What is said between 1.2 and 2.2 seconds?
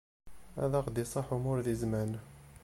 umur di zzman.